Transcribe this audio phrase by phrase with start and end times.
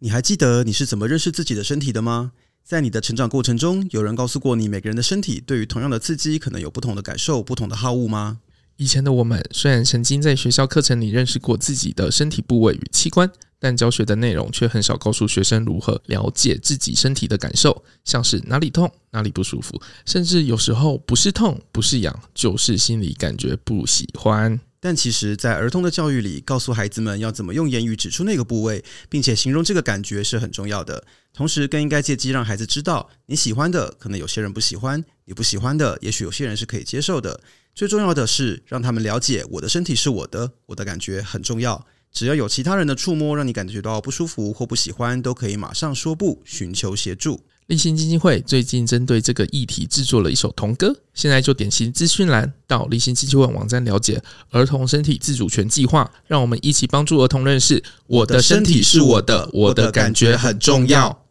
[0.00, 2.30] 你还记得你是怎么认识自己的身体的吗？
[2.62, 8.38] 在你的成长过程中，有人告诉过你，每个人的身体对于同样的刺激可能有不同的感受、不同的好恶吗？
[8.76, 24.60] 以前的我们虽然曾经在学校课程里认识过自己的身体部位与器官，但教学的内容却很少告诉学生如何了解自己身体的感受，像是哪里痛、哪里不舒服，甚至有时候不是痛、不是痒，就是心里感觉不喜欢。
[24.80, 31.04] 但其实，在儿童的教育里，告诉孩子们要怎么用言语指出那个部位，并且形容这个感觉是很重要的。
[31.32, 37.40] 同时，更应该借机让孩子知道，你喜欢的可能有些人不喜欢，你不喜欢的也许有些人是可以接受的。
[37.74, 41.84] 最重要的是，让他们了解我的身体是我的，我的感觉很重要。
[42.12, 47.44] 只要有其他人的触摸让你感觉到不舒服或不喜欢，都可以马上说不，寻求协助。
[47.68, 61.26] 立新基金会最近针对这个议题制作了一首童歌，现在就点击资讯栏到立新基金会网站了解儿童身体自主权计划，让我们一起帮助儿童认识我的身体是我的，我的感觉很重要。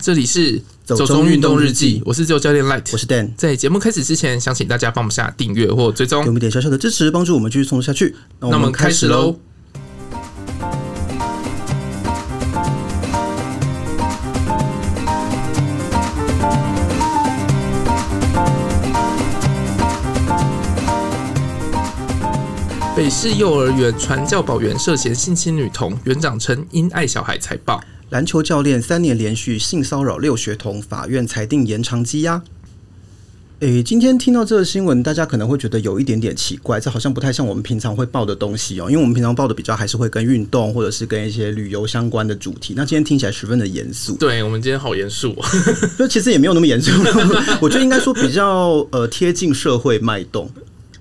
[0.00, 3.36] 这里是走中运动日记，我是自由教练 Light，我是 Dan。
[3.36, 8.16] 在节目开始之前，想请大家帮我们下订阅或追踪，给我们点小小的支持，帮助我们继续创作下去。
[8.40, 9.38] 那我们开始喽。
[23.14, 27.78] 市幼儿园传教保员涉嫌性侵女童，园长称因爱小孩才报。
[28.08, 32.42] 篮球教练三年连续性骚扰六学童，法院裁定延长羁押。
[33.60, 38.90] 诶，今天听到这个新闻，大家可能会觉得有一点点奇怪，这好像不太像我们平常会报的东西哦。
[38.90, 42.72] 因为我们平常报的比较还是会跟运动或者是跟一些旅游相关的主题。
[42.74, 44.16] 那今天听起来十分的严肃。
[44.16, 45.36] 对，我们今天好严肃，
[45.98, 46.90] 就其实也没有那么严肃，
[47.60, 50.50] 我觉得应该说比较呃贴近社会脉动。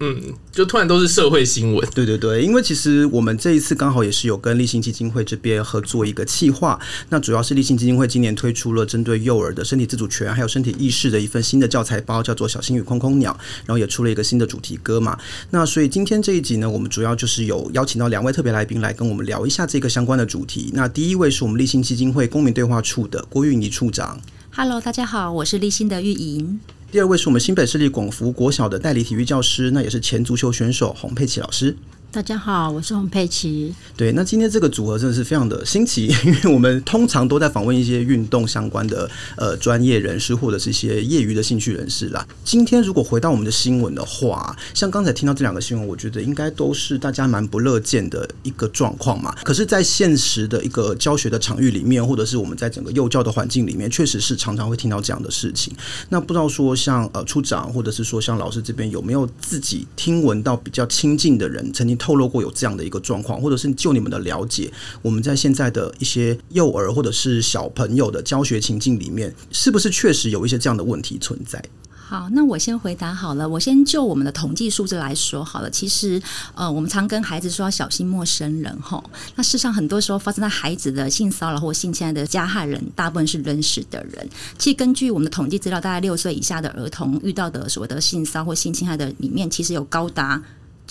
[0.03, 1.87] 嗯，就突然都是社会新闻。
[1.93, 13.31] 对对对，因为其实我们这一次刚好也是有跟立信基金会这边合作一个企划，那主要是立信基金会今年推出了针对幼儿的身体自主权还有身体意识的一份新的教材包，叫做《小心与空空鸟》，
[13.65, 15.15] 然后也出了一个新的主题歌嘛。
[15.51, 20.71] 那所以今天这一集呢，我们主要就是有邀请到两位特别来宾来跟我们聊一下这个相关的主题。
[20.73, 24.19] 那第一位是我们立信基金会公民对话处的郭玉莹处长。
[24.53, 26.59] Hello，大家好，我是立新的玉莹。
[26.91, 31.77] 第二位是我们新北市立广福国小的代理体育教师，那也是前足球选手洪佩琪老师。
[32.13, 33.73] 大家好，我是洪佩琪。
[33.95, 42.27] 对，那今天这个组合真的是非常的新奇， 因为我们通常都在访问一些运动相关的呃专业人士或者是一些业余的兴趣人士啦。
[42.43, 49.33] 今天如果回到我们的新闻的话，像刚才听到这两个新闻，我觉得应该都是大家蛮不乐见的一个状况嘛。
[49.45, 55.73] 可是，在现实的一个教学的场域里面，或者是我们在整个幼教的环境里面，确实是常常会听到这样的事情。
[56.09, 64.73] 那不知道说像呃处长，或者是说像老师这边，有没有自己听闻到比较亲近的人曾经透露过有这样的一个状况，或者是就你们的了解，
[65.03, 71.63] 我们在现在的一些幼儿或者是小朋友的教学情境里面，是不是确实有一些这样的问题存在？
[71.93, 73.47] 好，那我先回答好了。
[73.47, 75.69] 我先就我们的统计数字来说好了。
[75.69, 76.21] 其实，
[76.55, 79.01] 呃，我们常跟孩子说要小心陌生人哈。
[79.35, 84.27] 那事实上，很多时候发生在孩子的性骚扰或性侵害的加害人，大部分是认识的人。
[84.57, 90.41] 其实根据我们的统计资料，大概六岁以下的儿童遇到的所谓的性骚或性侵害的里面，其实有高达。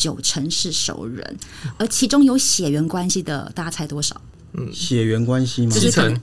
[0.01, 1.37] 九成是熟人，
[1.77, 4.19] 而其中有血缘关系的，大家猜多少？
[4.55, 5.73] 嗯，血缘关系吗？
[5.73, 6.19] 七成，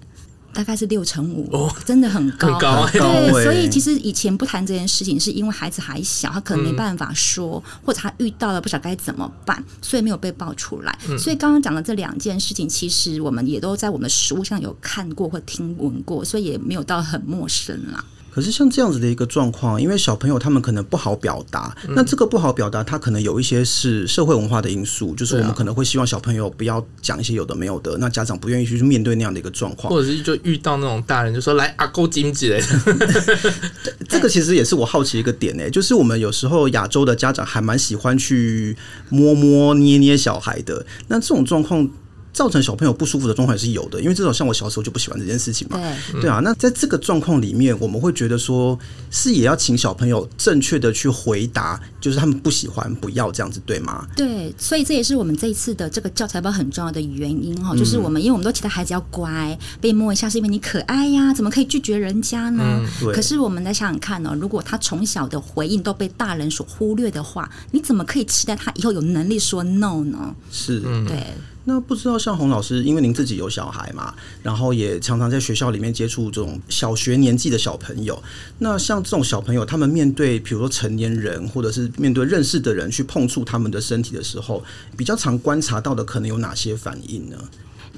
[0.51, 3.31] 大概是六成五哦，真的很高，很高欸。
[3.31, 10.97] 对，所以其实以前不谈这件事情，是因为孩子还小，他可能没办法说，嗯、或者他遇到了不晓得该怎么办，所以没有被爆出来。
[11.07, 18.03] 嗯、所以刚刚讲的这两件事情，其实我们也都在我们的实物上有看过或听闻过，所以也没有到很陌生啦。
[18.31, 33.51] 可是像这样子的一个状况，因为小朋友他们可能不好表达，嗯、那这个不好表达，他可能有一些是社会文化的因素，就是我们可能会希望小朋友不要讲一些有的没有的，那家长不愿意去面对那样的一个状况，或者是就遇到那种大人就说来阿勾金之类的，
[34.07, 38.77] 这个其实也是我好奇一个点呢，就是我们有时候亚洲的家长还蛮喜欢去
[39.09, 41.89] 摸摸捏捏小孩的，那这种状况。
[42.37, 45.79] 造成小朋友不舒服的状况也是有的，因为至少像我小时候就不喜欢这件事情嘛。
[46.11, 46.39] 对，对啊。
[46.43, 48.77] 那在这个状况里面，我们会觉得说，
[49.09, 54.05] 是也要请小朋友正确的去回答，就是他们不喜欢、不要这样子，对吗？
[54.15, 62.63] 对，所以这也是我们这一次的这个教材包很重要的原因哈，就是我们因为我们都期待孩子要乖，被摸一下是因为你可爱呀，怎么可以拒绝人家呢？
[62.63, 63.15] 嗯，对。
[63.15, 70.35] 可是我们来想想看哦，如果他从小的回应都被大人所忽略的话，你怎么可以期待他以后有能力说 no 呢？
[70.51, 71.33] 是，对。
[71.69, 78.17] 那不知道像洪老师，因为您自己有小孩嘛，然后也常常在学校里面接触这种小学年纪的小朋友。
[78.59, 84.63] 那像这种小朋友，他们面对比如说成年人，或者是面对认识的人去碰触他们的身体的时候，
[84.95, 87.37] 比较常观察到的可能有哪些反应呢？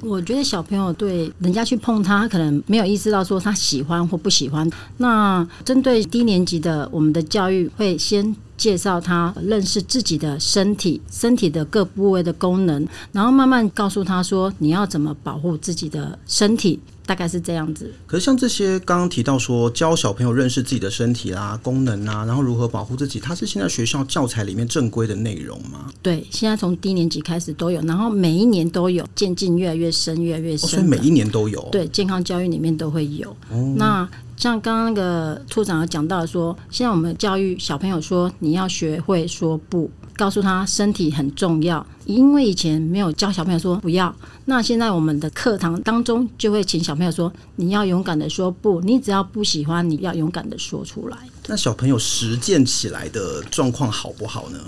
[0.02, 4.68] 我觉得小朋友对人家去碰他，他可能没有意识到说他喜欢或不喜欢。
[4.98, 16.78] 那针对低年级的，我们的教育会先介绍他认识自己的身体，身体的各部位的功能，然后慢慢告诉他说你要怎么保护自己的身体。
[17.10, 17.92] 大概是这样子。
[18.06, 25.92] 可是像这些刚刚提到说教小朋友认识自己的身体啦、啊、功能啊，然后如何保护自己，它是现在学校教材里面正规的内容吗？
[26.04, 30.68] 对，现在从低年级开始都有，然后每一年都有，渐进越来越深，越来越深。
[30.68, 31.60] 哦，所以每一年都有。
[31.72, 33.36] 对，健康教育里面都会有。
[33.50, 34.08] 哦、那
[34.38, 39.90] 像刚刚那个处长有讲到说，现在我们教育小朋友说，你要学会说不。
[40.20, 44.14] 告诉他身体很重要，因为以前没有教小朋友说不要，
[44.46, 51.18] 那现在我们的课堂当中就会请小朋友说，你要勇敢的说不，你只要不喜欢，你要勇敢的说出来。
[51.48, 54.60] 那小朋友实践起来的状况好不好呢？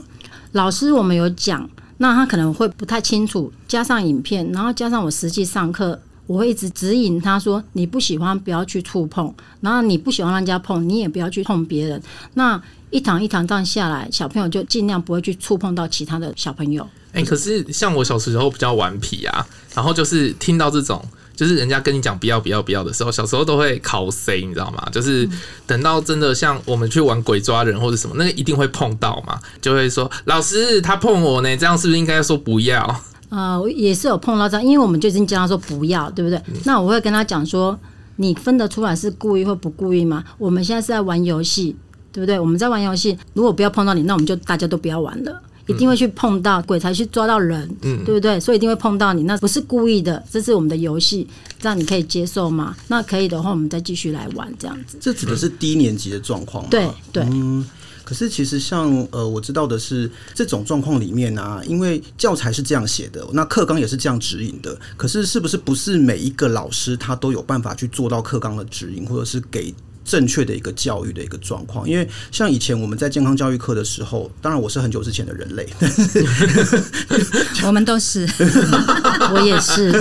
[0.54, 6.00] 老师我们有讲，那他可能会不太清楚，加上影片，然后加上我实际上课。
[6.28, 9.34] 我会一直指引他说：“你不喜欢，不要去触碰。
[9.60, 12.02] 然后你不喜欢让人家碰，你也不要去碰别人。
[12.36, 12.62] 那
[12.92, 16.84] 一堂一堂这样下来，小朋友就尽量不会去触碰到其他的小朋友。
[17.14, 21.04] 哎、欸，可是像我小时候比较顽皮啊，然后就是听到这种，
[21.36, 24.88] 就是人家跟你讲不要不要不要的时候，小时候都会考 C，你知道吗？
[24.92, 25.28] 就是
[25.66, 36.38] 等到真的像我们去玩鬼抓人或者什么，那个一定会碰到嘛，就会说老师他碰我呢，这样是不是应该说不要？”呃，也是有碰到这样，因为我们就已经教他说不要，对不对？
[36.48, 37.80] 嗯、那我会跟他讲说，
[38.18, 40.22] 你分得出来是故意或不故意吗？
[40.38, 41.76] 我们现在是在玩游戏，
[42.12, 42.40] 对不对？
[42.40, 45.42] 我们在玩游戏，如果不要碰到你，那我们就大家都不要玩了。
[45.68, 48.38] 一定会去碰到鬼才去抓到人，嗯，对不对？
[48.40, 51.26] 所以一定会碰到你，那不是故意的，这是我们的游戏，
[51.62, 52.76] 这样你可以接受吗？
[52.88, 54.98] 那可以的话，我们再继续来玩，这样子。
[55.00, 56.70] 这指的是低年级的状况吗？
[56.72, 57.24] 对对。
[57.32, 57.66] 嗯
[58.04, 64.78] 可是其实像呃，我知道的是这种状况里面啊，因为教材是这样写的，那课纲也是这样指引的。
[64.98, 69.74] 可是是不是不是每一个老师他都有办法去做到课纲的指引，或者是给？
[70.04, 75.68] 正确的一个教育的一个状况，因为像以前我们在健康教育课的时候，当然我是很久之前的人类，
[77.66, 78.28] 我们都是，
[79.34, 79.92] 我也是。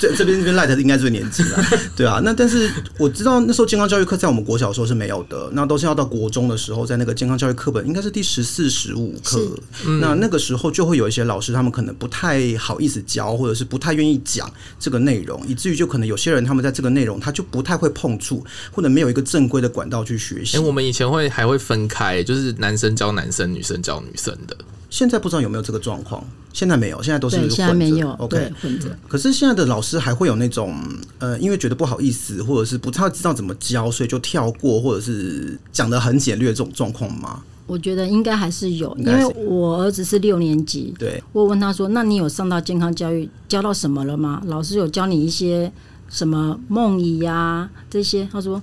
[0.00, 1.64] 这这边跟赖特应该是个年纪了，
[1.94, 2.20] 对啊。
[2.24, 18.44] 那但是我知道那时候健康教育课在我们国小的时候是没有的，那都是要到国中的时候，在那个健康教育课本应该是第十四、十五课，嗯、那那个时候就会有一些老师他们可能不太好意思教，或者是不太愿意讲这个内容，以至于就可能有些人他们在这个内容他就不太会碰触。
[18.72, 20.56] 或者没有一个正规的管道去学习。
[20.56, 24.56] 哎、欸，我们以前会还会分开，就是男生教男生，女生教女生的。
[24.90, 26.24] 现在不知道有没有这个状况？
[26.52, 27.54] 现在没有，现在都是混着。
[27.54, 28.88] 现在没有，OK，混着。
[29.06, 30.76] 可是现在的老师还会有那种
[31.18, 37.42] 呃，因为觉得不好意思，或者是不太知道怎么教，所以就跳过，或者是讲的很简略这种状况吗？
[37.68, 40.92] 我觉得应该还是有，因为我儿子是六年级。
[40.98, 44.42] 对，我问他说：“那你有上到健康教育，教到什么了吗？
[44.46, 45.70] 老师有教你一些？”
[46.10, 48.60] 什么梦遗呀这些，他说，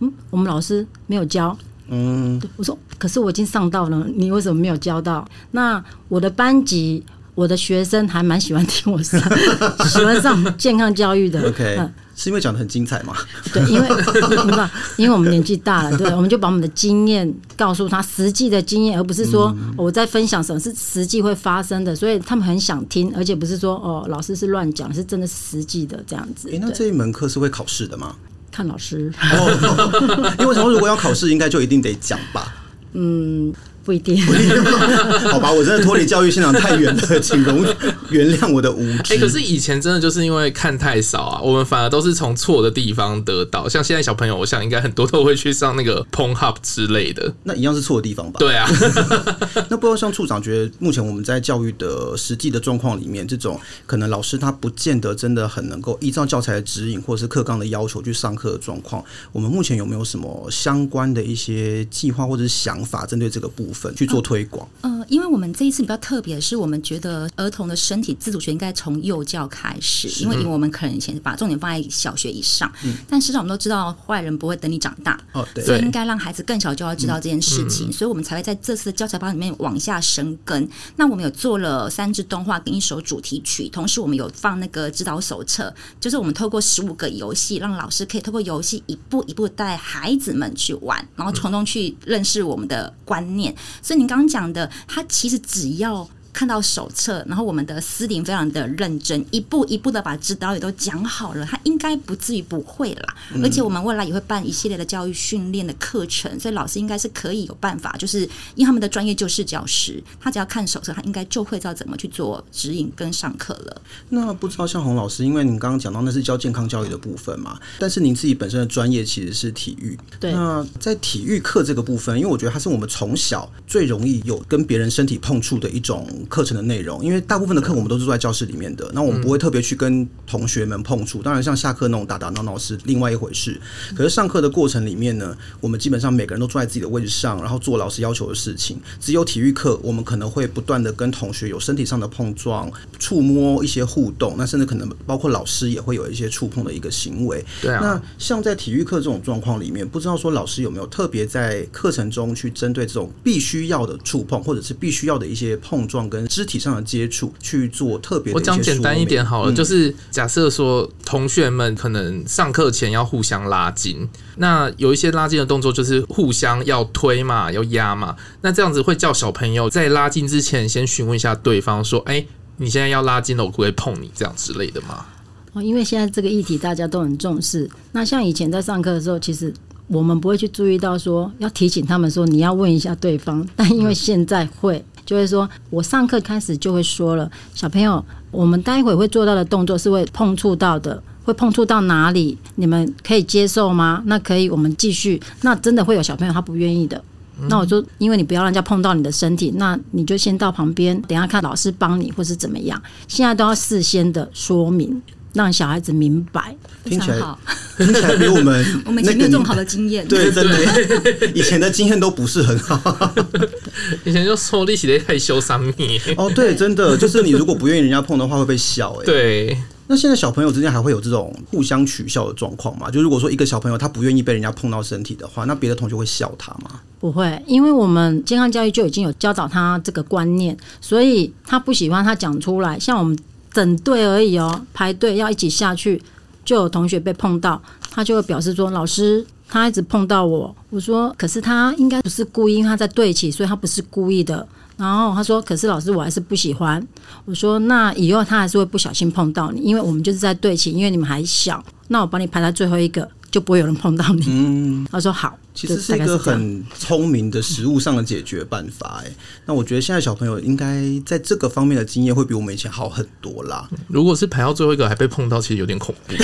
[0.00, 1.56] 嗯，我们老师没有教，
[1.88, 5.26] 嗯，我说，可是我已经上到了，你为什么没有教到？
[5.52, 7.02] 那我的班级，
[7.34, 9.20] 我的学生还蛮喜欢听我上，
[9.88, 11.76] 喜欢上健康教育的， OK。
[11.78, 13.16] 嗯是因为讲的很精彩吗？
[13.50, 13.88] 对，因为
[14.44, 26.50] 你知因为我们年纪大了，对，我们就把我们的经验告诉他，实际的经验，而不是说我在分享什么是实际会发生的，所以他们很想听，而且不是说哦，老师是乱讲，是真的实际的这样子。
[26.50, 28.14] 诶、欸，那这一门课是会考试的吗？
[28.60, 30.68] 看老师，哦、因为什么？
[30.68, 32.54] 如果要考试，应该就一定得讲吧？
[32.92, 33.50] 嗯。
[33.82, 34.20] 不一定，
[35.30, 37.64] 好吧，我真的脱离教育现场太远了，请容
[38.10, 39.14] 原谅我的无知。
[39.14, 43.68] 哎、欸，可是以前真的就是因为看太少啊，我们反而都是从错的地方得到。
[43.68, 48.38] 像现在小朋友，我想应该很多都会去上那个 Pornhub 之类的，那一样是错的地方吧？
[48.38, 48.68] 对啊。
[49.68, 63.94] 那不知道像处长觉得，目前我们在教育的实际的状况里面，这种可能老师他不见得真的很能够依照教材的指引或者是课纲的要求去上课的状况，我们目前有没有什么相关的一些计划或者是想法针对这个部分？
[63.94, 64.68] 去做推广。
[64.82, 80.68] 呃，因为我们这一次比较特别的是，我们觉得儿童的身体自主权应该从幼教开始，因为因为我们可能以前把重点放在小学以上，嗯、但实际上我们都知道坏人不会等你长大，哦，对，所以应该让孩子更小就要知道这件事情，嗯、所以我们才会在这次的教材包里面往下生根。
[80.96, 93.54] 那我们有做了三支动画跟一首主题曲，同时我们有放那个指导手册，就是我们透过十五个游戏，让老师可以透过游戏一步一步带孩子们去玩，然后从中去认识我们的观念。
[93.82, 103.14] 所以你刚刚讲的，他其实只要看到手册，然后我们的司令非常的认真，一步一步的把指导也都讲好了，他应该不至于不会啦。
[103.42, 108.20] 而且我们未来也会办一系列的教育训练的课程，所以老师应该是可以有办法，就是
[108.54, 113.82] 因为他们的专业就是教师，他只要看手册，他应该就会知道怎么去做指引跟上课了。
[114.08, 119.98] 那不知道像洪老师，因为您刚刚讲到那是教健康教育的部分嘛，但是您自己本身的专业其实是体育。
[120.18, 120.32] 对。
[120.32, 131.22] 那在体育课这个部分，因为我觉得它是我们从小最容易有跟别人身体碰触的一种课程的内容，因为大部分的课我们都是坐在教室里面的，那我们不会特别去跟同学们碰触。
[131.22, 133.60] 当然，像下课那种打打闹闹是另外一回事。
[133.96, 138.80] 可是上课的过程里面呢，我们基本上每个人都坐在自己的位置上，然后做老师要求的事情。
[138.98, 147.44] 只有体育课，我们可能会不断的跟同学有身体上的碰撞、触摸一些互动，那甚至可能包括老师也会有一些触碰的一个行为。
[147.62, 147.80] 对啊。
[147.80, 158.34] 那像在体育课这种状况里面，不知道说老师有没有特别在课程中去针对这种必须要的触碰，或者是必须要的一些碰撞跟肢体上的接触去做特别。
[158.34, 175.06] 我讲简单一点好了，嗯、就是假设说同学们可能上课前要互相拉筋，那有一些拉筋的动作就是互相要推嘛，要压嘛，那这样子会叫小朋友在拉筋之前先询问一下对方说：“哎、欸，你现在要拉筋了，我不会碰你？”这样之类的吗？
[175.52, 177.68] 哦，因为现在这个议题大家都很重视。
[177.92, 179.52] 那像以前在上课的时候，其实
[179.88, 192.38] 我们不会去注意到说要提醒他们说你要问一下对方，但因为现在会，就会说我上课开始就会说了，小朋友，我们待会会做到的动作是会碰触到的，会碰触到哪里？
[192.54, 194.00] 你们可以接受吗？
[194.06, 195.20] 那可以，我们继续。
[195.42, 197.02] 那真的会有小朋友他不愿意的，
[197.48, 202.80] 那我就因为你不要让人家碰到你的身体，那你就先到旁边，等下看老师帮你或是怎么样。
[203.08, 205.02] 现在都要事先的说明。
[205.32, 207.38] 让小孩子明白，听起来好，
[207.76, 210.06] 听起来比我们 我们以前没有这么好的经验。
[210.08, 213.14] 对，真的，以前的经验都不是很好。
[214.04, 216.00] 以前就说力气得害羞三米。
[216.16, 218.92] 哦，对，真的就是你如果不愿意人家碰的话，会被笑。
[219.00, 219.58] 哎，对。
[219.86, 222.88] 那现在小朋友之间还会有这种互相取笑的状况吗？
[222.88, 226.80] 就如果说一个小朋友他不愿意被人家碰到身体的话，那别的同学会笑他吗？
[227.00, 232.78] 不会，因为我们健康教育就已经有教导他这个观念，所以他不喜欢他讲出来。
[232.78, 233.16] 像我们。
[233.52, 236.00] 整队而已哦，排队要一起下去，
[236.44, 246.84] 就有同学被碰到，他就会表示说：“老师，他一直碰到我。”我说：“可是他应该不是故意，因为他在对齐，所以他不是故意的。”然后他说：“可是老师，我还是不喜欢。”
[247.26, 254.24] 我说：“那以后他还是会不小心碰到你，因为我们就是在对齐，因为你们还小，那我帮你排在最后一个。”就不会有人碰到你。
[254.28, 259.02] 嗯，他说好，其实是一个很聪明的食物上的解决办法。
[259.04, 259.10] 哎，
[259.46, 263.68] 那我觉得现在小朋友应该在这个方面的经验会比我们以前好很多啦。
[263.88, 266.14] 如果是排到最后一个还被碰到，其实有点恐怖。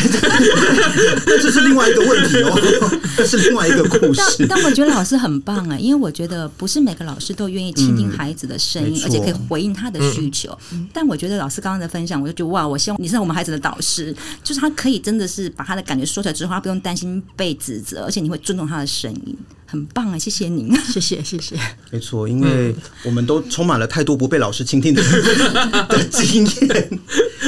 [1.26, 2.58] 那这是另外一个问题哦，
[3.16, 4.46] 这是另外一个故事。
[4.48, 10.56] 但，但我觉得老师很棒哎，因为我觉得不是每个老师都愿意倾听孩子的声音，嗯，而且可以回应他的需求。
[10.72, 19.36] 嗯，但我觉得老师刚刚的分享，我就觉得哇，我希望你是我们孩子的导师，就是他可以真的是把他的感觉说出来之后，他不用担心被指责，而且你会尊重他的声音。
[19.68, 20.16] 很棒啊！
[20.16, 21.56] 谢谢您， 谢谢谢谢。
[21.90, 22.72] 没错，因为
[23.04, 25.02] 我们都充满了太多不被老师倾听的
[25.90, 27.00] 的经验，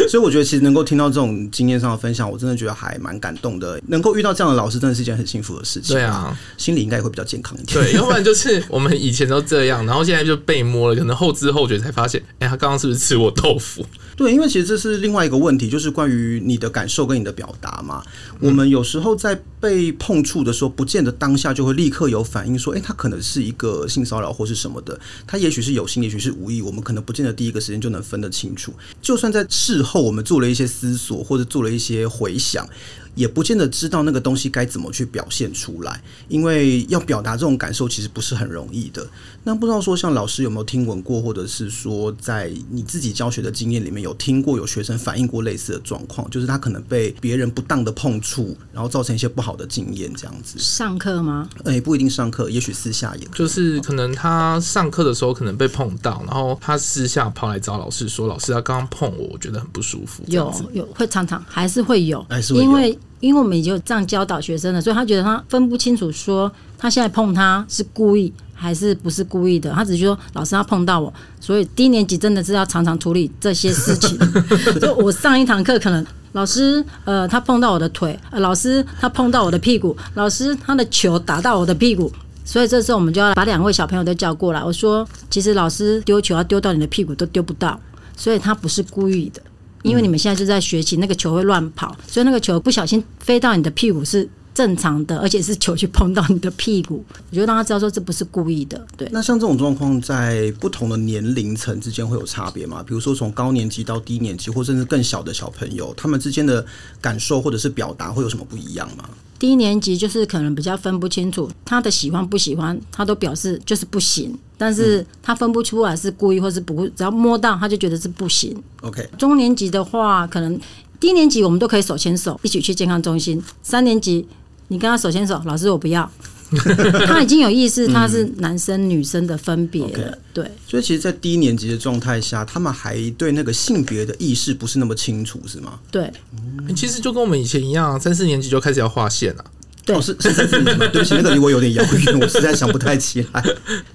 [0.08, 3.80] 所以我觉得其实能够听到这种经验上的分享，我真的觉得还蛮感动的。
[3.86, 5.94] 能够遇到这样的老师，真的是一件很幸福的事情。
[5.94, 7.84] 对啊，心理应该也会比较健康一点。
[7.84, 13.84] 对， 要不然就是我们以前都这样，然后现在就被摸了，可能后知后觉才发现，哎、欸，他刚刚是不是吃我豆腐？
[14.16, 18.02] 对，因为其实这是另外一个问题，就是关于你的感受跟你的表达嘛。
[18.40, 24.98] 我们有时候在被碰触的时候，不见得当下就会立刻有反应，说，哎，他可能是一个性骚扰或是什么的。
[25.24, 28.72] 他也许是有心，也许是无意，我们可能不见得第一个时间就能分得清楚。
[29.00, 32.68] 就算在事后，我们做了一些思索或者做了一些回想。
[33.18, 39.04] 也不见得知道那个东西该怎么去表现出来，因为要表达这种感受其实不是很容易的。
[39.42, 50.56] 那不知道说，像老师有没有听闻过，或者是说在你自己教学的经验里面有听过有学生反映过类似的状况，就是他可能被别人不当的碰触，然后造成一些不好的经验，这样子。
[50.60, 51.48] 上课吗？
[51.64, 62.98] 哎、欸，不一定上课，也许私下也可就是可能他上课的时候可能被碰到，然后他私下跑来找老师说：“老师，他刚刚碰我，我觉得很不舒服。”有有会常常还是会有，还是会有因为。
[63.20, 69.70] 因为我们已经有这样教导学生了，所以他觉得他分不清楚，说他现在碰他是故意还是不是故意的。
[69.72, 74.16] 他只是说老师他碰到我，所以低年级真的是要常常处理这些事情。
[74.80, 82.12] 就我上一堂课，可能老师呃他碰到我的腿，呃，老师他碰到我的屁股，老师他的球打到我的屁股，
[82.44, 84.62] 所以这时候我们就要把两位小朋友都叫过来。
[84.62, 87.80] 我说，其实老师丢球要丢到你的屁股都丢不到，
[88.16, 89.42] 所以他不是故意的。
[89.82, 98.84] 因为你们现在就在学习，那个球会乱跑，所以那个球不小心飞到你的屁股是正常的，而且是球去碰到你的屁股，我就让他知道说这不是故意的。
[98.96, 102.82] 对，那像这种状况，在不同的年龄层之间会有差别吗？
[102.84, 106.66] 比如说从高年级到低年级，或甚至更小的小朋友，他们之间的
[107.00, 109.08] 感受或者是表达会有什么不一样吗？
[109.38, 118.60] 低年级就是可能比较分不清楚他的喜欢不喜欢，他都表示就是不行，但是他分不出来是故意或是不，只要摸到他就觉得是不行。
[118.82, 120.58] OK，中年级的话，可能
[120.98, 124.26] 低年级我们都可以手牵手一起去健康中心，三年级
[124.66, 126.10] 你跟他手牵手，老师我不要。
[127.06, 130.10] 他已经有意识，他是男生女生的分别了。
[130.10, 135.78] 嗯对，所以其实，在低年级的状态下，他们还对那个性别的意识不是那么清楚，是吗？
[135.90, 139.44] 对，嗯、其实就跟我们以前一样，三四年级就开始要画线了。
[139.88, 140.86] 对哦，是是三四年吗？
[140.92, 143.42] 对不起，那个离我有点遥远，我实在想不太起来。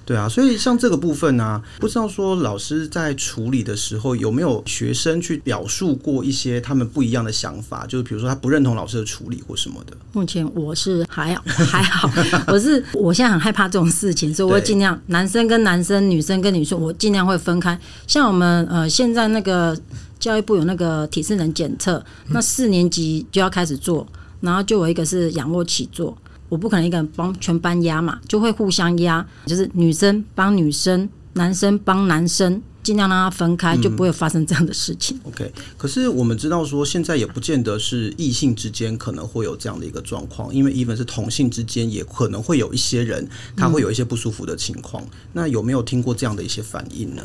[0.04, 9.96] 对啊，所以像这个部分呢、啊，不知道说老师在处理的时候有没有学生去表述过一些他们不一样的想法，就是比如说他不认同老师的处理或什么的。
[10.12, 12.10] 目前我是还好还好，
[12.48, 17.78] 我是我现在很害怕这种事情，所以我会尽量男生跟男生、女生跟女生，我尽量会分开。
[18.08, 19.78] 像我们呃现在那个
[20.18, 24.04] 教育部有那个体适能检测，那四年级就要开始做。
[24.44, 26.16] 然后就有一个是仰卧起坐，
[26.48, 35.16] 我不可能一个人帮全班压嘛，就会互相压，就是女生帮女生，男生帮男生，尽量让他分开，就不会发生这样的事情。
[35.24, 45.02] 嗯、OK，可是我们知道说，现在也不见得是异性之间可能会有这样的一个状况，因为 even 是同性之间也可能会有一些人他会有一些不舒服的情况。
[45.02, 47.22] 嗯、那有没有听过这样的一些反应呢？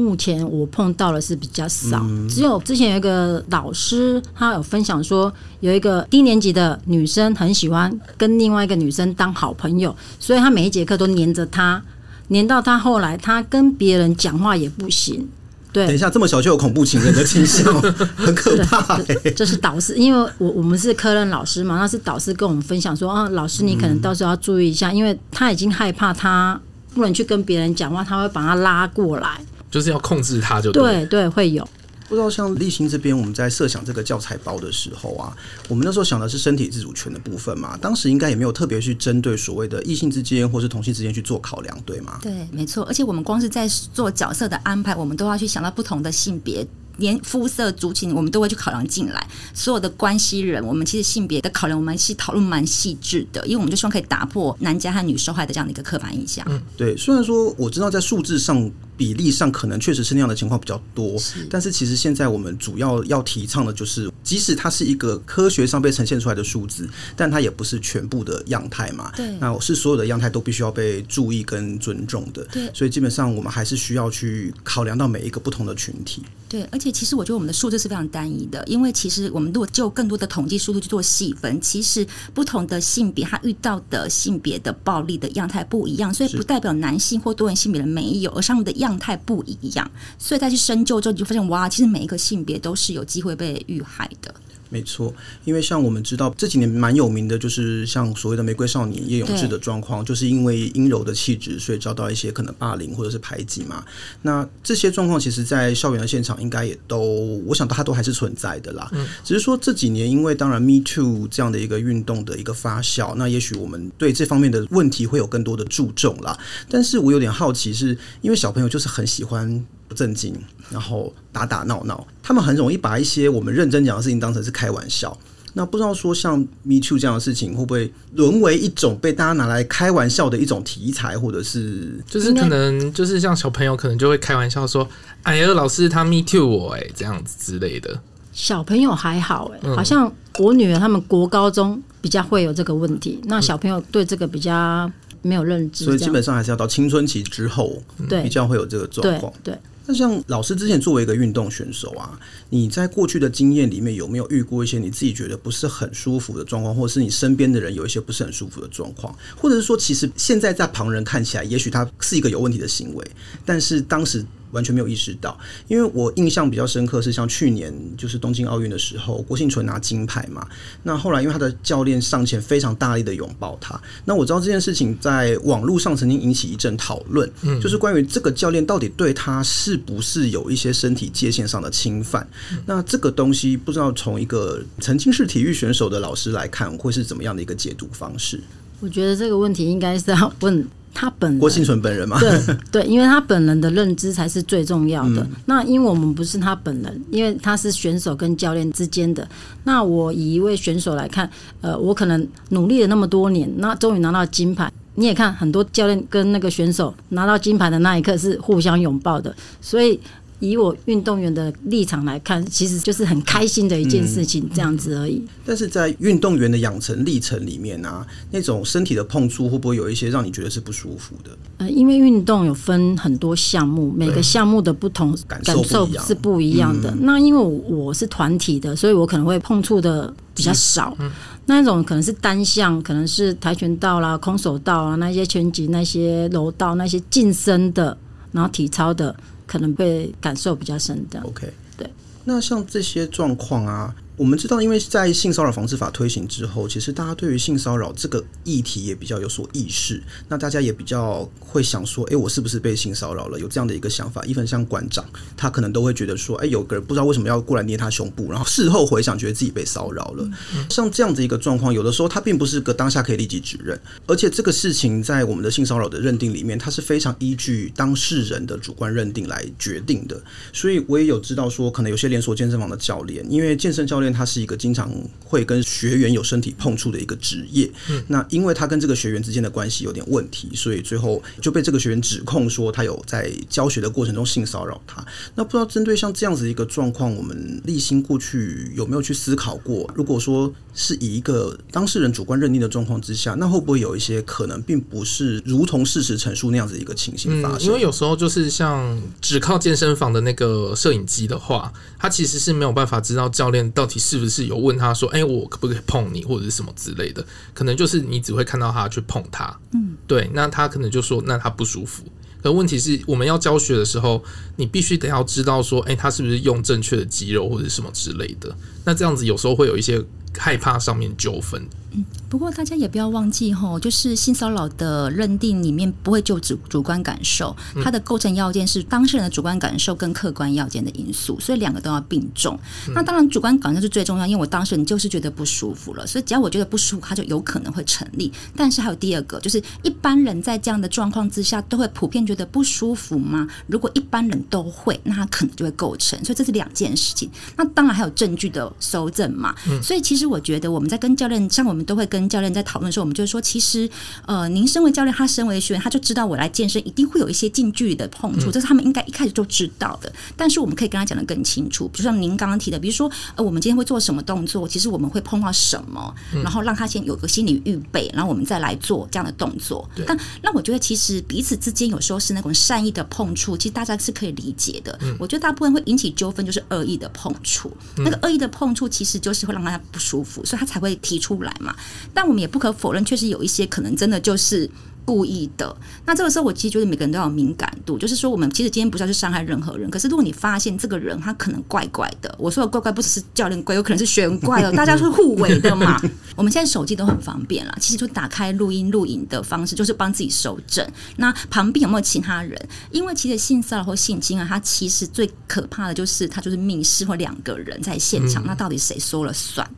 [0.00, 11.82] 目前我碰到的是比较少，只有之前有一个老师，他有分享说，有一个低年级的女生很喜欢跟另外一个女生当好朋友，所以他每一节课都黏着她，
[12.28, 15.28] 黏到他后来他跟别人讲话也不行。
[15.72, 17.72] 对，等一下，这么小就有恐怖情人的倾向，
[18.16, 18.98] 很可怕。
[19.36, 26.60] 这是导师，因为我我们是科任老师嘛，那是导师跟我们分享说，啊，老师你可能到时候要注意一下，因为他已经害怕他
[26.92, 29.40] 不能去跟别人讲话，他会把他拉过来。
[29.70, 31.66] 就是要控制它，就对对，对会有。
[32.08, 35.32] 不知道像立新这边，我们在设想这个教材包的时候啊，
[35.68, 37.76] 我们那时候想的是身体自主权的部分嘛。
[37.76, 42.18] 当时应该也没有特别去针对所谓的异性之间或是同性之间去做考量，对吗？
[42.20, 42.82] 对，没错。
[42.86, 46.66] 而且我们光是在做角色的安排，我们都要去想到不同的性别。
[46.96, 49.26] 连肤色、族群，我们都会去考量进来。
[49.54, 56.44] 所有的关系人，我们其实性别的考量，我们是讨论蛮细致的，因为我们就希望可以打破男家和、女受害的这样的一个刻板印象。
[56.50, 56.94] 嗯，对。
[56.98, 66.86] 虽然说我知道在数字上比例上可能确实是那样的情况比较多，是但是其实现在我们主要要提倡的就是，即使它是一个科学上被呈现出来的数字，
[67.16, 69.10] 但它也不是全部的样态嘛。
[69.16, 69.34] 对。
[69.38, 72.44] 那是所有的样态都必须要被注意跟尊重的。
[72.52, 72.70] 对。
[72.74, 76.22] 所以基本上我们还是需要去考量到每一个不同的群体。
[76.46, 94.34] 对，而且其实我觉得我们的数字是非常单一的，因为其实我们如果就更多的统计数据去做细分，其实不同的性别他遇到的性别的暴力的样态不一样，所以不代表男性或多元性别的没有，而上面的样状态不一样，所以再去深究之后，你就发现哇，其实每一个性别都是有机会被遇害的。
[94.70, 95.12] 没错，
[95.44, 103.84] 因为像我们知道这几年蛮有名的，就是像所谓的玫瑰少年叶永志的状况，就是因为阴柔的气质，所以遭到一些可能霸凌或者是排挤嘛。
[104.22, 106.98] 那这些状况其实，在校园的现场应该也都，
[107.46, 108.88] 我想它都还是存在的啦。
[108.92, 116.38] 嗯，只是说这几年，因为当然 Me Too 这样的一个运动的一个发酵，那也许我们对这方面的问题会有更多的注重啦。
[116.68, 119.66] 但是我有点好奇是，是因为小朋友就是很喜欢。
[119.90, 120.32] 不正经，
[120.70, 125.16] 然后打打闹闹，他们很容易把一些我们认真讲的事情当成是开玩笑。
[125.52, 134.88] 那不知道说像 Me Too 这样的事情，会不会沦为一种被大家拿来开玩笑的一种题材，或者是就是可能就是像小朋友可能就会开玩笑说
[135.24, 138.00] ：“哎呀，老师他 Me Too 我哎，这样子之类的。”
[138.32, 144.88] 小朋友还好哎，好像我女儿他们国高中比较会有这个问题，那小朋友对这个比较
[145.20, 149.58] 没有认知，所以基本上还是要到青春期之后，对，比较会有这个状况，对。
[149.90, 152.16] 那像老师之前作为一个运动选手啊，
[152.48, 163.04] 你在过去的经验里面有没有遇过一些你自己觉得不是很舒服的状况，或者是你身边的人有一些不是很舒服的状况，或者是说，其实现在在旁人看起来，也许他是一个有问题的行为，
[163.44, 164.24] 但是当时。
[164.52, 170.46] 完全没有意识到，因为我印象比较深刻是像去年就是东京奥运的时候，郭幸存拿金牌嘛。
[170.82, 182.26] 那后来因为他的教练上前非常大力的拥抱他，那我知道这件事情在网络上曾经引起一阵讨论，嗯，就是关于这个教练到底对他是不是有一些身体界限上的侵犯。
[182.66, 188.40] 那这个东西不知道从一个曾经是体育选手的老师来看，会是怎么样的一个解读方式？
[188.80, 195.22] 我觉得这个问题应该是要问他本人郭幸存本人嘛，对 对，因为他本人的认知才是最重要的。
[195.22, 199.26] 嗯、那因为我们不是他本人，因为他是选手跟教练之间的。
[199.64, 204.70] 那我以一位选手来看，呃，我可能努力了那么多年，那终于拿到金牌。
[204.96, 209.98] 你也看很多教练跟那个选手拿到金牌的那一刻是互相拥抱的，所以。
[210.40, 215.16] 以我运动员的立场来看，其实就是很开心的一件事情，这样子而已。
[215.16, 221.30] 嗯、但是在运动员的养成历程里面啊，那种身体的碰触会不会有一些让你觉得是不舒服的？
[221.58, 226.90] 呃，因为运动有分很多项目，每个项目的不同感受是不一样的。
[226.90, 230.96] 嗯、那因为我是团体的，所以我可能会碰触的比较少。
[231.00, 231.10] 嗯、
[231.44, 237.94] 那一种可能是单项，可能是跆拳道啦、空手道啊，那些拳击、那些柔道、那些近身的，
[238.32, 239.14] 然后体操的。
[239.50, 241.20] 可能被感受比较深的。
[241.22, 241.90] OK，对。
[242.22, 243.92] 那像这些状况啊。
[244.20, 250.02] 我们知道，因为在性骚扰防治法推行之后，其实大家对于性骚扰这个议题也比较有所意识。
[250.28, 253.40] 那大家也比较会想说，哎，我是不是被性骚扰了？
[253.40, 254.22] 有这样的一个想法。
[254.26, 255.02] 一份像馆长，
[255.38, 260.30] 他可能都会觉得说，哎，有个人不知道为什么要过来捏他胸部，然后事后回想，觉得自己被骚扰了。
[260.68, 270.22] 像这样子一个状况，有的时候他并不是个当下可以立即指认，而且这个事情在我们的性骚扰的认定里面，它是非常依据当事人的主观认定来决定的。
[270.52, 274.09] 所以我也有知道说，可能有些连锁健身房的教练，因为健身教练。
[274.12, 274.90] 他是一个经常
[275.24, 285.04] 会跟学员有身体碰触的一个职业，嗯，那因为他跟这个学员之间的关系有点问题，所以最后就被这个学员指控说他有在教学的过程中性骚扰他。
[285.34, 289.88] 那不知道针对像这样子一个状况，我们立新过去有没有去思考过？
[289.94, 297.58] 如果说是以一个当事人主观认定的状况之下，那会不会有一些可能并不是如同事实陈述那样子一个情形发生？
[297.58, 303.99] 嗯，因为有时候就是像只靠健身房的那个摄影机的话，他其实是没有办法知道教练到底。
[304.00, 310.28] 是不是有问他说：“哎、欸，我可不可以碰你，或者是什么之类的？”可能就是你只会看到他去碰他，嗯，对。
[310.32, 312.02] 那他可能就说：“那他不舒服。”
[312.42, 314.24] 可问题是我们要教学的时候，
[314.56, 320.02] 你必须得要知道说：“哎、欸，他是不是用正确的肌肉或者什么之类的？”那这样子有时候会有一些
[320.38, 321.66] 害怕上面纠纷。
[321.92, 332.56] 嗯，不过大家也不要忘记吼，就是性骚扰的认定里面不会就主主观感受，它的构成要件是当事人的主观感受跟客观要件的因素，所以两个都要并重。
[332.94, 338.32] 那当然主观感受是最重要，因为我当事人就是觉得不舒服了，所以只要我觉得不舒服，它就有可能会成立。
[338.54, 343.48] 但是还有第二个，就是一般人在这样的状况之下都会普遍觉得不舒服吗？
[343.66, 346.16] 如果一般人都会，那他可能就会构成。
[346.24, 347.28] 所以这是两件事情。
[347.56, 349.52] 那当然还有证据的搜证嘛。
[349.82, 351.80] 所以其实我觉得我们在跟教练，像我们。
[351.90, 353.90] 都会跟教练在讨论的时候，我们就说，其实，
[354.26, 360.12] 呃，您身为教练，他身为学员，他就知道我来健身一定会有一些近距离的碰触，这是他们应该一开始就知道的。
[360.36, 369.88] 但是我们可以跟他讲的更清楚，比如像您刚刚提的，比如说，呃，我们今天会做什么动作，其实我们会碰到什么，然后让他先有个心理预备，然后我们再来做这样的动作。
[370.06, 374.96] 但那我觉得，其实彼此之间有时候是那种善意的碰触，其实大家是可以理解的。
[375.18, 381.74] 我觉得大部分会引起纠纷就是恶意的碰触，那个恶意的碰触其实就是会让他不舒服，所以他才会提出来嘛。
[382.12, 384.70] 但我们也不可否认，确实有一些可能真的就是。
[385.02, 396.00] 故意的，那这个时候我其实觉得每个人都要有敏感度，就是说我们其实今天不是要去伤害任何人，可是如果你发现这个人他可能怪怪的，我说的怪怪不只是教练怪，有可能是学员怪哦， 大家是互为的嘛。
[396.36, 400.86] 我们现在手机都很方便了，其实就打开录音录影的方式，就是帮自己收证。
[401.16, 402.68] 那旁边有没有其他人？
[402.92, 409.68] 因为其实性骚扰或性侵啊，它其实最可怕的就是它就是密室或两个人在现场，那到底谁说了算？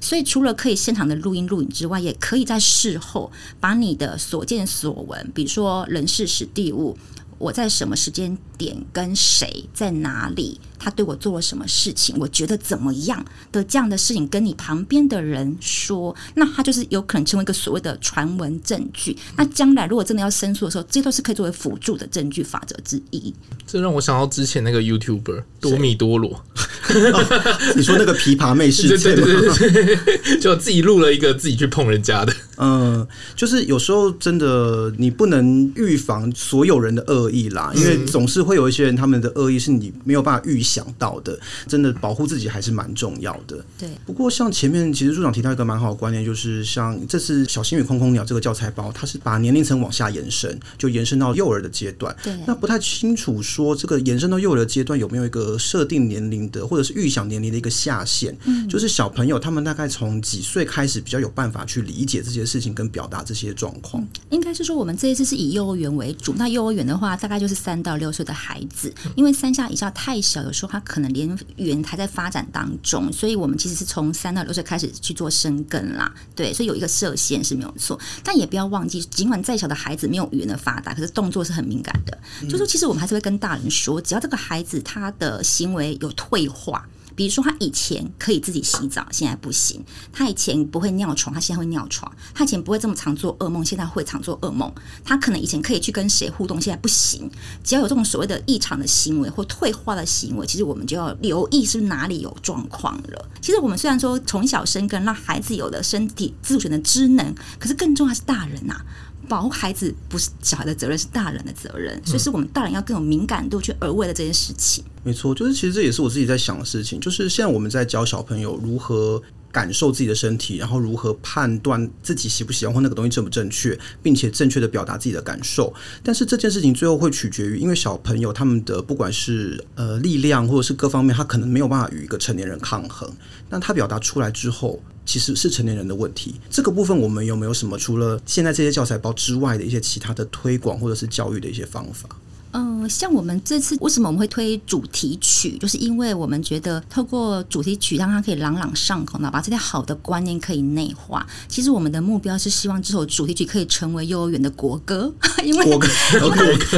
[0.00, 3.30] 所以除了可以现场的录音录影之外，也可以在事后
[3.60, 4.66] 把你的所见。
[4.66, 6.96] 所闻，比如说人事史地物，
[7.38, 10.60] 我在什么时间点跟谁在哪里。
[10.82, 12.16] 他对我做了什么事情？
[12.18, 19.16] 我觉得怎么样的这样的事情，跟你旁边的人说，那他就是有可能成为一个所谓的传闻证据。
[19.36, 23.32] 那将来如果真的要申诉的时候，这都是可以作为辅助的证据法则之一。
[23.66, 29.24] 这让我想到之前那个 YouTuber 多米多罗，哦，你说那个琵琶妹事件吗？
[29.24, 32.34] 对对对对对， 就自己录了一个自己去碰人家的。
[32.58, 40.86] 嗯，就是有时候真的你不能预防所有人的恶意啦，因为总是会有一些人他们的恶意是你没有办法预想。
[40.98, 43.64] 到的，真的保护自己还是蛮重要的。
[43.78, 52.14] 对，不过像前面其实处长提到一个蛮好的观念，就是像这次《小心与空空鸟》这个教材包，它是把年龄层往下延伸，就延伸到幼儿的阶段。
[52.22, 58.36] 对，那不太清楚说这个延伸到幼儿的阶段有没有一个设定年龄的，或者是预想年龄的一个下限？
[58.44, 64.06] 嗯，就是小朋友他们大概从几岁开始比较有办法去理解这些事情跟表达这些状况？
[64.30, 76.12] 应该是说我们这一次是以幼儿园为主，那幼儿园的话，大概就是三到六岁的孩子，因为三下以下太小，有时候他可能连语言还在发展当中，所以我们其实是从三到六岁开始去做生根啦。
[76.34, 82.18] 对，所以有一个设限是没有错，但也不要忘记，尽管再小的孩子没有语言的发达，可是动作是很敏感的。
[82.48, 86.86] 就说其实我们还是会跟大人说，只要这个孩子他的行为有退化。
[87.14, 89.80] 比如说，他以前可以自己洗澡，现在不行；
[90.12, 94.70] 他以前不会尿床，他现在会尿床；他以前不会这么常做噩梦，现在会常做噩梦；
[95.04, 97.30] 他可能以前可以去跟谁互动，现在不行。
[97.62, 103.28] 只要有这种所谓的异常的行为或退化的行为，其实我们就要留意是哪里有状况了。
[103.40, 108.86] 其实我们虽然说从小生根，让孩子有了身体自主权的知能，可是更重要是大人呐、啊。
[109.28, 114.84] 保护孩子不是小孩的责任，是大人的责任，所以是我们大人要更有敏感度去而为了这件事情。
[115.04, 125.72] 没错，就是其实这也是我自己在想的事情，就是现在我们在教小朋友如何感受自己的身体，然后如何判断自己喜不喜欢或那个东西正不正确，并且正确的表达自己的感受。
[126.02, 133.10] 但是这件事情最后会取决于，因为小朋友他们的不管是呃力量或者是各方面，他可能没有办法与一个成年人抗衡。
[133.50, 136.34] 那他表达出来之后，其实是成年人的问题。
[136.50, 142.08] 这个部分我们有没有什么除了现在这些教材包之外的一些其他的推广或者是教育的一些方法？
[142.54, 151.26] 嗯，像我们这次为什么我们会推主题曲，就是因为我们觉得透过主题曲让它可以朗朗上口，呢，把这些好的观念可以内化。
[151.48, 155.10] 其实我们的目标是希望这首主题曲可以成为幼儿园的国歌，
[155.42, 155.88] 因为国歌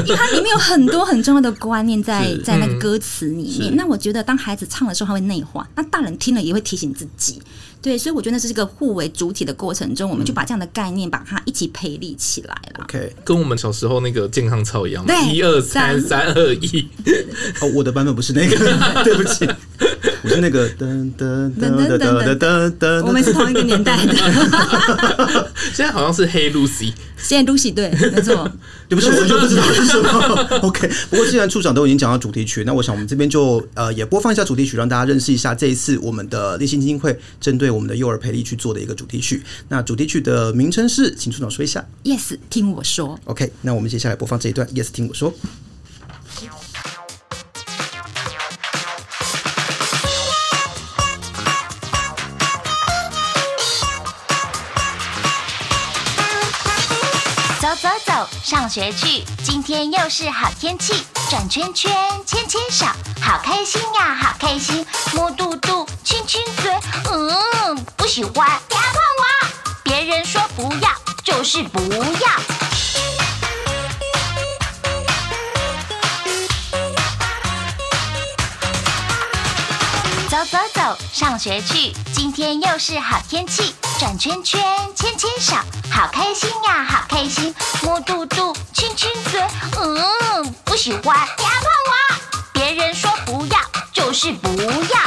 [0.06, 3.74] 因为它里面有很多很重要的观念在在那个歌词里面。
[3.74, 7.42] 那我觉得当孩子唱的时候，他会内化；那大人听了也会提醒自己。
[7.84, 12.84] 对，所以我觉得那是一个互为主体的过程中，我们就把这样的概念把它一起培力起来了。
[12.84, 16.88] OK，跟我们小时候那个健康操一样，对，一二三，三二一。
[17.60, 18.56] 哦，我的版本不是那个，
[19.04, 19.46] 对不起，
[20.24, 24.14] 我是那个噔噔噔噔噔噔噔，我们是同一个年代的。
[25.74, 26.92] 现在好像是黑 Lucy。
[27.16, 28.50] 现在 Lucy 对，没错。
[28.88, 30.58] 对不起，我就不知道是什么。
[30.62, 39.42] OK，不过既然处长都已经讲到主题曲，那我想我们这边就呃也播放一下主题曲，让大家认识一下这一次我们的励馨基金会针对我们的幼儿培力去做的一个主题曲。
[39.68, 41.84] 那主题曲的名称是，请处长说一下。
[42.04, 43.18] Yes，听我说。
[43.24, 44.66] OK，那我们接下来播放这一段。
[44.68, 45.32] Yes，听我说。
[58.54, 61.92] 上学去，今天又是好天气，转圈圈，
[62.24, 62.86] 牵牵手，
[63.20, 66.72] 好开心呀，好开心，摸肚肚，亲亲嘴，
[67.10, 68.32] 嗯，不喜欢，
[68.68, 69.48] 不要碰我，
[69.82, 70.88] 别人说不要，
[71.24, 72.73] 就是不要。
[81.12, 84.62] 上学去，今天又是好天气，转圈圈，
[84.94, 85.54] 牵牵手，
[85.90, 88.54] 好开心呀，好开心，摸肚肚。
[88.72, 89.40] 亲亲嘴
[89.78, 91.02] 嗯，不喜欢，
[91.36, 92.16] 不要碰我。
[92.52, 93.58] 别人说不要，
[93.92, 95.00] 就是不要。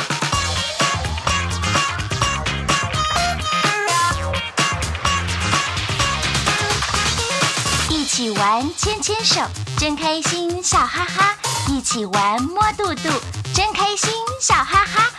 [7.89, 9.41] 一起玩，牵牵手，
[9.77, 11.35] 真开心，笑哈哈。
[11.67, 13.09] 一起玩，摸肚肚，
[13.53, 14.11] 真开心，
[14.41, 15.11] 笑哈哈。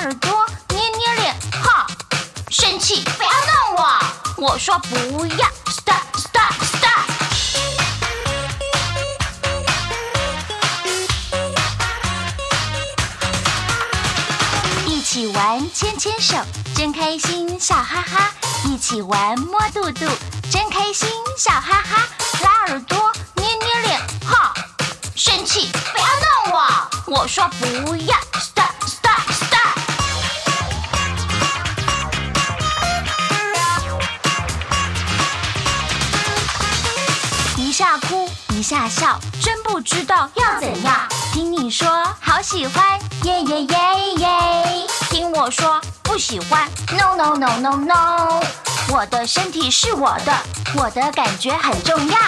[0.00, 1.84] 耳朵，捏捏脸，哈，
[2.50, 3.98] 生气，不要弄我。
[4.36, 5.48] 我说不要。
[5.66, 7.08] Stop stop stop
[14.86, 16.36] 一起玩，牵牵手，
[16.76, 18.30] 真开心，笑哈哈。
[18.66, 20.06] 一起玩，摸肚肚，
[20.48, 22.06] 真开心，笑哈哈。
[22.44, 24.54] 拉耳朵，捏捏脸，哈，
[25.16, 27.16] 生气，不要弄我。
[27.18, 28.16] 我说不要
[37.78, 41.06] 一下哭，一下笑，真不知道要怎样。
[41.32, 41.88] 听你说，
[42.20, 43.78] 好喜欢，耶耶耶
[44.16, 44.86] 耶。
[45.10, 48.42] 听我说，不喜欢，no no no no no，
[48.88, 50.36] 我的身体是我的，
[50.74, 52.18] 我的感觉很重要。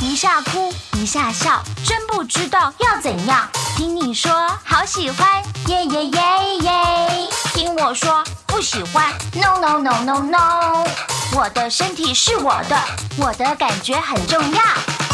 [0.00, 3.46] 一下哭，一下笑，真不知道要怎样。
[3.76, 4.32] 听你说，
[4.64, 7.28] 好喜欢，耶耶耶耶。
[7.52, 10.86] 听我说，不喜欢，no no no no no，
[11.36, 12.80] 我的身体是我的，
[13.18, 15.13] 我的感觉很重要。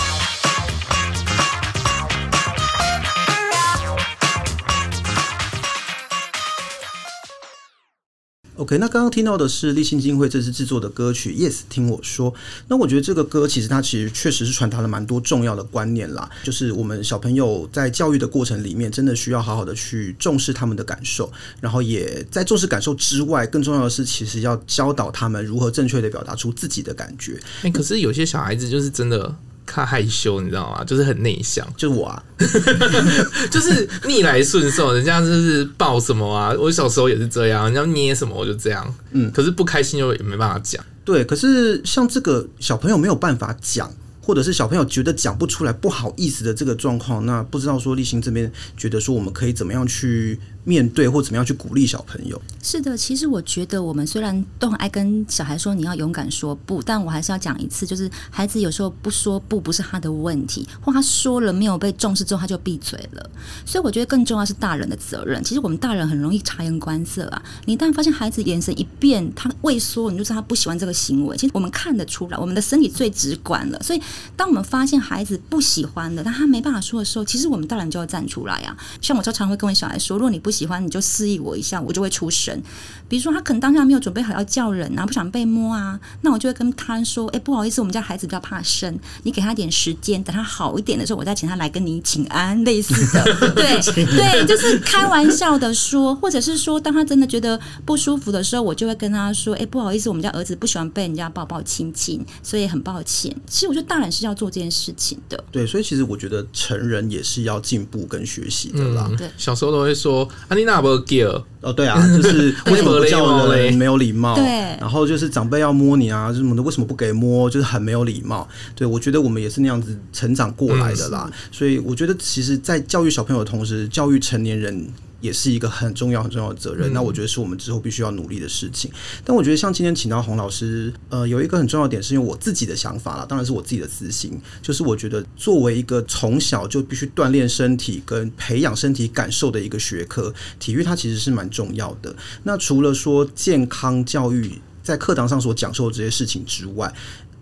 [8.61, 12.31] OK，那刚刚听到的是立信基金会这次制作的歌曲《Yes 听我说》。
[12.69, 27.41] 那我觉得这个歌其实它其实确实是传达了蛮多重要的观念啦，就是我们小朋友在教育的过程里面，真的需要好好的去重视他们的感受，然后也在重视感受之外，更重要的是，其实要教导他们如何正确的表达出自己的感觉。
[27.63, 29.35] 哎、可是有些小孩子就是真的。
[29.73, 30.83] 他害羞，你知道吗？
[30.85, 32.23] 就是很内向，就是我啊，
[33.51, 34.93] 就是逆来顺受。
[34.93, 38.95] 人家就是抱什么啊，我小时候也是这样，人家捏什么我就这样。
[39.13, 40.85] 嗯，可是不开心又也没办法讲。
[41.05, 52.41] 对，可是像这个小朋友没有办法讲，或者是小朋友觉得讲不出来不好意思的这个状况，那不知道说立新这边觉得说我们可以怎么样去面对或怎么样去鼓励小朋友？
[52.63, 63.31] 是的，其实我觉得我们虽然都很爱跟小孩说你要勇敢说不，但我还是要讲一次，就是孩子有时候不说不不是他的问题，或他说了没有被重视之后他就闭嘴了。
[63.65, 65.43] 所以我觉得更重要是大人的责任。
[65.43, 71.37] 其实我们大人很容易察言观色啊，你一旦发现孩子眼神一变，他畏缩，你就知道他不喜欢这个行为。
[71.37, 73.83] 其实我们看得出来，我们的身体最直观了。
[73.83, 74.03] 所以
[74.37, 78.77] 当我们发现孩子不喜欢的，但他没办法说的时候，其实我们大人就要站出来啊。
[79.01, 82.61] 像我常常会跟我小孩说，如果你不喜欢，你就示意我一下，我就会出声。
[83.09, 105.43] 比如说，他可能当下没有准备好要叫人啊，不想被摸啊，那我就会跟他说：“哎、欸，不好意思，我们家孩子比较怕生，你给他点时间，等他好一点的时候，我再请他来跟你请安。”类似的， 对对，就是开玩笑的说，或者是说，当他真的觉得不舒服的时候，我就会跟他说：“哎、欸，不好意思，我们家儿子不喜欢被人家抱抱亲亲，所以很抱歉。”其实我觉得大人是要做这件事情的。
[105.51, 109.07] 对，所以其实我觉得成人也是要进步跟学习的啦。
[109.11, 114.35] 嗯、对，小时候都会说：“啊，你那不 give 哦，对啊， 就是为什么不叫人没有礼貌？
[114.35, 114.45] 对，
[114.81, 117.49] 然后就是长辈要摸你啊，什么的，为什么不给摸？
[117.49, 118.49] 就是很没有礼貌。
[118.75, 121.25] 对，我觉得我们也是那样子成长过来的啦。
[121.27, 124.89] 嗯、所以我觉得，其实，在教育小朋友的同时，教育成年人。
[125.21, 128.91] 也是一个很重要很重要的责任，那我觉得是我们之后必须要努力的事情。
[129.25, 142.15] 但我觉得像今天请到洪老师，呃，有一个很重要的点，是因为我自己的想法啦，当然是我自己的私心，就是我觉得作为一个从小就必须锻炼身体跟培养身体感受的一个学科，体育它其实是蛮重要的。
[142.45, 146.93] 那除了说健康教育在课堂上所讲授的这些事情之外，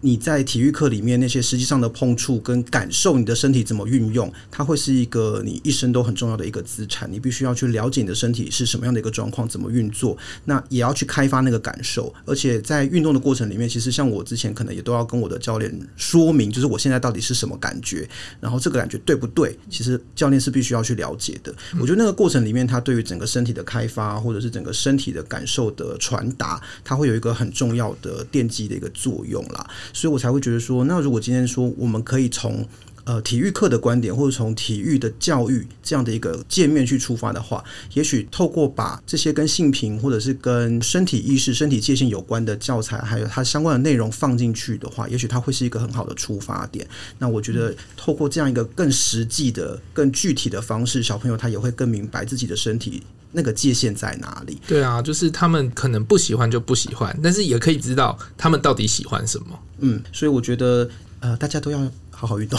[0.01, 7.11] 你在体育课里面那些实际上的碰触跟感受，你的身体怎么运用，它会是一个你一生都很重要的一个资产。
[7.11, 12.15] 你必须要去了解你的身体是什么样的一个状况，怎么运作，那也要去开发那个感受。
[12.25, 18.09] 而且在运动的过程里面，其实像我之前可能也都要跟我的教练说明，就是我现在到底是什么感觉，
[18.41, 19.59] 然后这个感觉对不对？
[19.69, 21.53] 其实教练是必须要去了解的。
[21.81, 29.69] 我觉得那个过程里面，它对于整个身体的开发，或者是整个身体的感受的传达，它会有一个很重要的奠基的一个作用啦。
[29.93, 32.67] 所以我才会觉得说，那如果今天说我们可以从
[33.05, 46.87] 呃体育课的观点，或者从体育的教育这样的一个界面去出发的话，也许透过把这些跟性平或者是跟身体意识、身体界限有关的教材，还有它相关的内容放进去的话，也许它会是一个很好的出发点。
[47.19, 53.03] 那我觉得透过这样一个更实际的、更具体的方式，小朋友他也会更明白自己的身体。
[53.33, 54.61] 那个界限在哪里？
[54.67, 59.59] 对啊，就是他们可能不喜欢就不喜欢，但是也可以知道他们到底喜欢什么。
[59.81, 60.89] 嗯，所以我觉得
[61.21, 61.79] 呃，大家都要
[62.21, 62.59] 好好运动，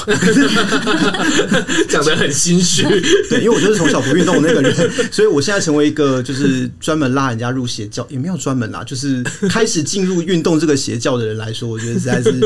[1.90, 2.84] 讲的很心虚。
[3.30, 4.74] 对，因为我就是从小不运动的那个人，
[5.12, 12.40] 所以我现在成为一个就是专门拉人家入邪教，也没有专门啦，就是开始进入运动这个邪教的人来说，我觉得实在是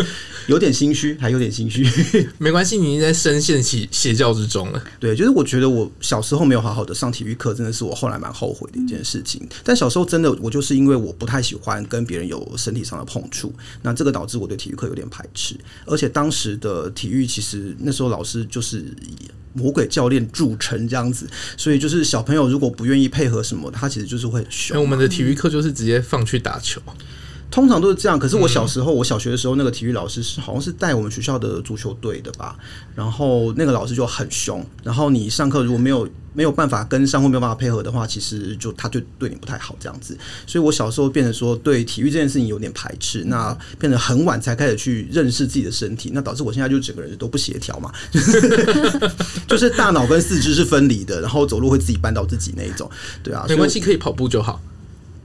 [0.48, 1.86] 有点心虚，还有点心虚。
[2.40, 4.84] 没关系，你已经在深陷邪邪教之中了。
[5.00, 9.48] 对，就是我觉得我小时候没有好好的上体育课，真的是我后来蛮后悔的一件事情。
[9.64, 16.92] 但小时候真的，我就是因为我不太喜欢跟别人有身体上的碰触，那这个导致我对体育课有点排斥，而且当时的。
[17.03, 18.82] 体体育其实那时候老师就是
[19.52, 24.82] 魔鬼教练著称这样子，所以就是小朋友如果不愿意配合什么，他其实就是会凶。
[24.82, 26.82] 我们的体育课就是直接放去打球。
[27.54, 32.58] 通常都是这样，可是我小时候，我小学的时候，那个体育老师是好像是带我们学校的足球队的吧，
[32.96, 47.92] 然后那个老师就很凶，然后你上课如果没有没有办法跟上或没有办法配合的话，其实就他就对你不太好这样子，所以我小时候变成说对体育这件事情有点排斥，那变得很晚才开始去认识自己的身体，那导致我现在就整个人都不协调嘛，
[49.48, 52.90] 就是大脑跟四肢是分离的，然后走路会自己绊到自己那一种，
[53.22, 54.60] 对啊，没关系，可以跑步就好。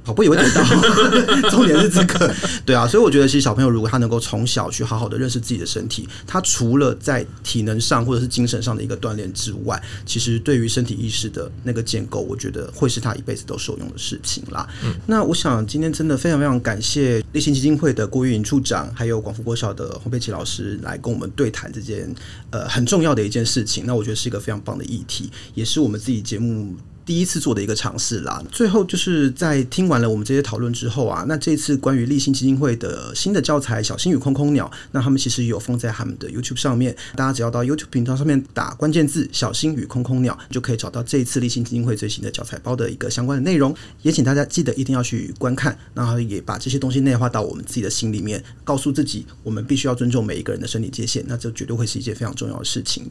[0.08, 0.64] 跑步也会得到，
[1.52, 14.66] 重点是这个，对啊，所以我觉得其实小朋友如果他能够从小去好好的认识自己的身体，他除了在体能上或者是精神上的一个锻炼之外，其实对于身体意识的那个建构，我觉得会是他一辈子都受用的事情啦。
[14.82, 22.10] 嗯，那我想今天真的非常非常感谢立新基金会的郭玉莹处长，还有广福国小的洪佩琦老师来跟我们对谈这件
[22.48, 23.84] 呃很重要的一件事情。
[23.84, 26.74] 那我觉得是一个非常棒的议题，也是我们自己节目。
[27.08, 28.44] 第一次做的一个尝试啦。
[28.52, 43.74] 最后就是在听完了我们这些讨论之后啊，那这次关于立信基金会的新的教材《小心与空空鸟》，那他们其实有放在他们的 YouTube 上面，大家只要到 YouTube 频道上面打关键字“小心与空空鸟”，就可以找到这一次立信基金会最新的教材包的一个相关的内容。
[44.02, 53.10] 也请大家记得一定要去观看，然后也把这些东西内化到我们自己的心里面，告诉自己，我们必须要尊重每一个人的身体界限，那这绝对会是一件非常重要的事情。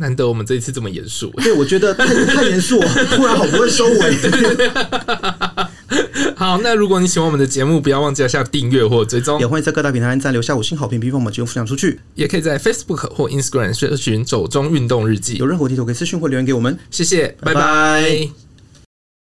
[0.00, 2.80] 难得我们这一次这么严肃，对，我觉得太太严肃，
[3.14, 4.16] 突然好不会收尾。
[6.34, 12.00] 好，那如果你喜欢我们的节目，不要忘记要下订阅或追踪，也欢迎在各大平台按赞、留下五星好评，并帮我们节目分享出去。
[12.14, 16.78] 也可以在 Facebook 或 Instagram 搜寻“走中运动日记”，有任何问题都可以私讯或留言给我们。
[16.90, 17.54] 谢谢，拜拜。
[17.54, 18.49] 拜拜。